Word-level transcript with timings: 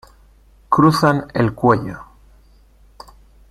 Cruzan 0.69 1.27
el 1.35 1.53
cuello. 1.53 1.99